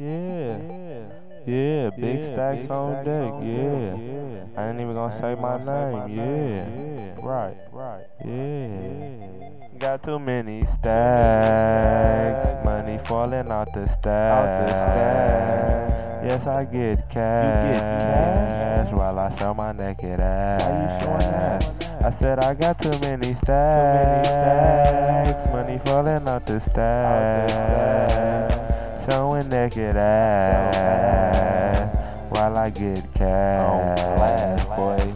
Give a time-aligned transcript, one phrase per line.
[0.00, 0.56] Yeah.
[1.44, 3.34] Yeah, big stacks on deck.
[3.44, 3.98] Yeah.
[4.56, 6.16] I ain't even gonna say my name.
[6.16, 6.64] Yeah.
[7.22, 7.58] Right.
[7.70, 8.06] Right.
[8.24, 9.68] Yeah.
[9.78, 12.64] Got too many stacks.
[12.64, 14.70] Money falling out the stack.
[16.24, 20.62] Yes, I get cash while I show my naked ass.
[22.02, 24.30] I said I got too many stacks.
[25.52, 28.69] Money falling out the stack.
[29.10, 30.76] Showing naked ass
[32.28, 35.09] while I get cash, boy.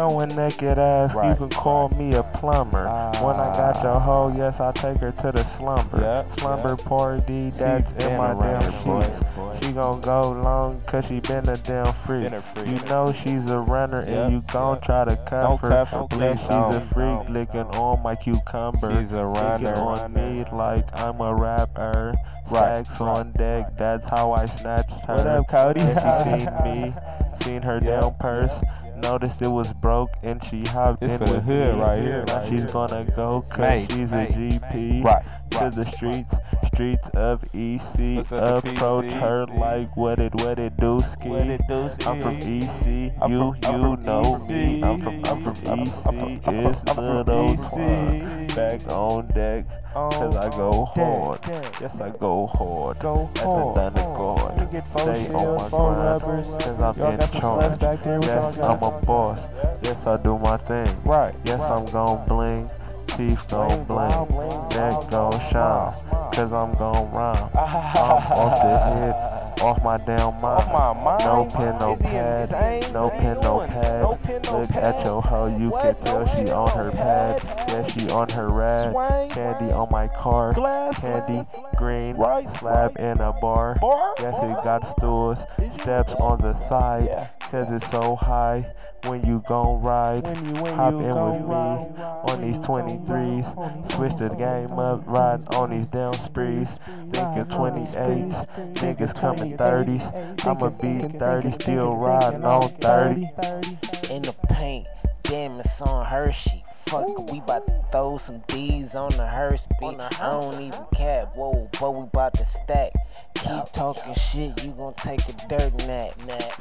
[0.00, 2.86] Showing naked ass, you can call me a plumber.
[3.20, 6.24] when I got your hoe, yes, I take her to the slumber.
[6.38, 9.62] slumber party, that's in my damn sheets.
[9.62, 12.32] She gon' go long cause she been a damn freak.
[12.64, 16.06] You know she's a runner and you gon' try to cuff her.
[16.08, 19.02] Believe she's a freak licking on my cucumber.
[19.02, 22.14] She's a runner on me like I'm a rapper.
[22.50, 25.16] Racks on deck, that's how I snatched her.
[25.16, 25.82] What up, Cody?
[25.82, 26.94] And she seen me,
[27.42, 28.50] seen her damn purse.
[29.02, 32.62] Noticed it was broke and she hopped It's in with hood right here, right she's
[32.62, 32.70] here.
[32.70, 34.30] gonna go cause Mate, she's mate.
[34.30, 35.74] a GP Right, to right.
[35.74, 36.34] the streets,
[36.72, 38.16] streets of EC.
[38.16, 39.20] What's up, the Approach PC?
[39.20, 41.28] her like what it what it do ski.
[41.28, 42.36] What it do, I'm from?
[42.36, 44.82] EC, I'm you from- I'm you know me.
[44.82, 46.42] I'm from I'm from EC.
[46.46, 47.58] It's little EC.
[47.58, 48.39] Twan.
[48.54, 49.64] Back on deck.
[49.92, 51.40] Cause I go hard.
[51.80, 52.98] Yes, I go hard.
[52.98, 53.74] Go As a hard.
[53.76, 54.84] god.
[54.98, 56.60] Stay on my grind.
[56.60, 57.62] Cause I'm in charge.
[57.62, 58.18] sluts back there?
[58.18, 59.48] What Yes, I'm a boss.
[59.82, 61.02] Yes, I do my thing.
[61.04, 61.34] Right.
[61.44, 61.60] Yes.
[61.60, 62.70] I'm gon' bling.
[63.08, 64.08] Teeth gon' Bling,
[64.70, 65.92] Neck gon' shine.
[66.32, 67.50] Cause I'm gon' rhyme.
[67.54, 70.44] I'm off the head, off my damn mind.
[70.44, 71.24] Off my mind.
[71.24, 72.50] No pen, no pad.
[72.92, 74.02] No pen, no pad.
[74.02, 74.84] No pen, no Look pad.
[74.96, 75.82] at your hoe, you What?
[75.82, 77.40] can tell No she on her pad.
[77.42, 77.70] pad.
[77.70, 78.92] Yeah, she on her rad.
[78.92, 80.52] Swing, Candy on my car.
[80.54, 83.76] Glass, Candy, glass, green, Right, slab in a bar.
[83.80, 84.50] Bar, Yes, bar.
[84.58, 85.38] it got stools,
[85.80, 87.04] steps on the side.
[87.06, 87.26] Yeah.
[87.50, 88.64] Cause it's so high
[89.06, 90.24] when you gon' ride.
[90.24, 91.86] When you- when Hop you in gon' with me ride,
[92.30, 93.44] on these when you gon' 23s.
[93.56, 96.68] ride, Switch the game up, riding on these damn sprees.
[97.12, 98.34] Thinking 28s,
[98.74, 100.02] niggas coming 30s.
[100.46, 103.30] I'ma be 30, still riding on 30.
[104.10, 104.86] in the paint.
[105.22, 106.64] Damn, it's on Hershey.
[106.86, 109.96] Fuck, we bout to throw some D's on the Hearst beat.
[110.00, 112.92] I don't even cap, whoa, but we bout to stack.
[113.50, 116.14] Keep talking shit, you gon' take a dirt nap.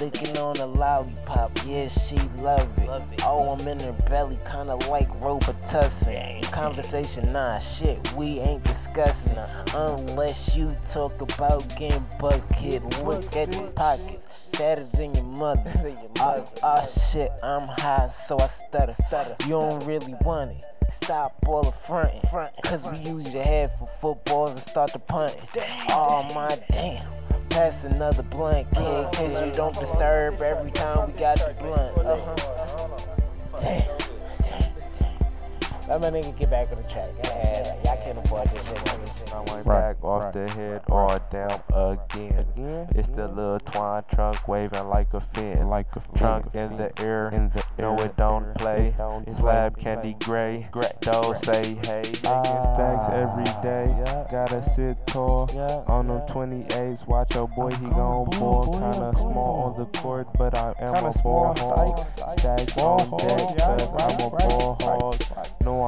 [0.00, 3.22] Licking on a lollipop, yeah, she love it.
[3.24, 6.42] Oh, I'm in her belly, kinda like Robitussin.
[6.52, 9.38] Conversation, nah, shit, we ain't discussing.
[9.74, 12.82] Unless you talk about getting bucket.
[13.02, 15.96] Look at your pockets, fatter than your mother.
[16.20, 19.36] Ah, ah, shit, I'm high, so I stutter.
[19.44, 20.64] You don't really want it.
[21.02, 22.20] Stop all the frontin',
[22.64, 25.40] cause we use your head for footballs and start the punting.
[25.90, 27.06] Oh my damn.
[27.50, 31.98] Pass another blunt, kid, cause you don't disturb every time we got the blunt.
[31.98, 33.60] Uh-huh.
[33.60, 34.03] Damn.
[35.88, 37.10] Let my nigga get back on the track.
[37.24, 39.34] Yeah, y'all can't afford this shit.
[39.34, 42.38] I went Right, back off right, the head all down again.
[42.38, 42.88] Again?
[42.94, 45.68] It's the little Twan trunk waving like a fin.
[45.68, 46.14] Like a fin.
[46.16, 47.28] trunk in the air.
[47.30, 48.06] In the No, air.
[48.06, 48.94] it don't It play.
[48.96, 49.70] don't It's play.
[49.78, 50.68] candy gray.
[51.00, 52.02] Don't say hey.
[52.04, 53.94] Making Ah, stacks every day.
[54.06, 54.26] yeah.
[54.30, 55.50] Gotta sit tall.
[55.54, 56.32] Yeah, On them yeah.
[56.34, 58.72] 28s, watch your boy, he gon' ball.
[58.72, 62.06] Kinda small on the court, but I am Kinda a ball small, hog.
[62.38, 65.03] Stacks on deck, cause I'm a right, right, ball hog.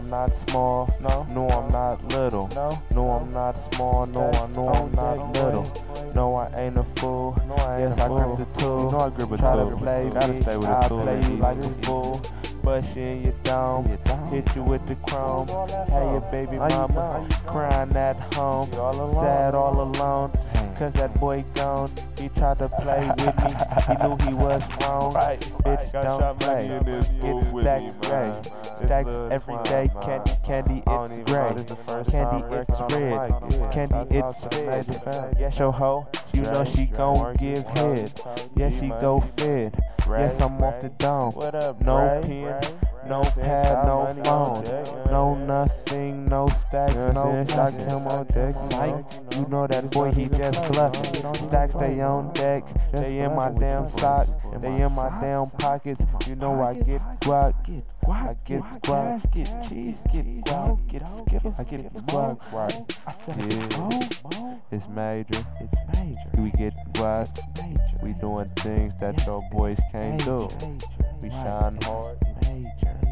[0.00, 0.88] I'm not small.
[0.98, 1.26] No.
[1.30, 2.48] No, I'm not little.
[2.54, 2.82] No.
[2.94, 4.06] No, I'm not small.
[4.06, 6.12] No, I know I'm not little.
[6.14, 7.36] No, I ain't a fool.
[7.46, 8.34] No, I ain't yes, a I fool.
[8.36, 8.84] grip the tool.
[8.84, 9.70] You know I grip a Try tool.
[9.70, 11.02] to play Gotta me, stay with a I tool.
[11.02, 12.22] play you like a fool.
[12.62, 13.86] Bust you in your dome,
[14.30, 15.48] hit you with the chrome.
[15.88, 20.30] Hey, your baby you mama crying at home, all sad all alone.
[20.76, 23.52] Cause that boy gone, he tried to play with me,
[23.86, 25.12] he knew he was wrong.
[25.12, 25.92] Right, Bitch, right.
[25.92, 26.68] Don't play.
[26.68, 28.10] money in this Get fool with stacks me, gray.
[28.10, 28.44] man.
[28.86, 31.48] Stacks This every day, Twan, candy, candy, it's gray.
[31.48, 33.30] know this the first Candy, it's red.
[33.52, 33.70] yeah.
[33.72, 35.36] Candy, it's red.
[35.38, 38.12] Yes, your hoe, you know she gon' give head.
[38.56, 39.82] Yes, she go fed.
[40.08, 41.32] Yes, I'm off the dome.
[41.80, 42.60] No Ray?
[43.06, 43.64] No You know what I'm saying?
[43.64, 47.48] pad, no phone, no nothing, no stacks, no I'm saying?
[47.48, 47.72] stacks.
[47.74, 48.54] Shot Him on deck,
[49.36, 49.66] you know?
[49.66, 51.34] That boy, he just bluffing.
[51.48, 54.28] Stacks they on deck, they in my damn sock,
[54.60, 56.00] they in my damn pockets.
[56.26, 57.54] You know I get guac,
[58.08, 61.92] I get squat, get cheese, get guac, get skittles, I get.
[62.52, 62.96] Right?
[63.38, 65.44] Yeah, it's major.
[65.60, 66.30] It's major.
[66.38, 67.28] We get guac.
[68.02, 70.48] We doing things that your boys can't do.
[71.20, 72.18] We shine hard.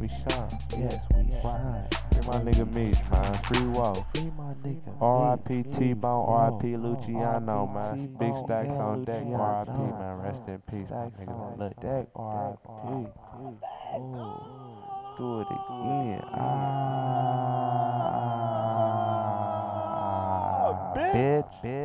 [0.00, 0.50] We shine.
[0.78, 1.88] Yes, we shine.
[2.12, 3.34] Free my nigga Meech, man.
[3.44, 4.06] Free Wall.
[4.14, 4.92] Free my nigga.
[5.00, 5.62] R.I.P.
[5.78, 6.76] T-Bone, R.I.P.
[6.76, 8.16] Luciano, man.
[8.18, 9.70] Big stacks on deck, R.I.P.
[9.72, 10.16] man.
[10.18, 13.08] Rest in peace, my niggas on deck, R.I.P.
[15.18, 16.22] Do it again.
[20.76, 21.75] Ah, bitch, bitch.